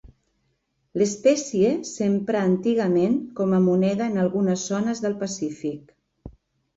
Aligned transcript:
L'espècie 0.99 1.73
s'emprà 1.89 2.41
antigament 2.51 3.17
com 3.41 3.53
a 3.57 3.59
moneda 3.65 4.07
en 4.13 4.17
algunes 4.23 4.65
zones 4.73 5.03
del 5.05 5.15
Pacífic. 5.25 5.93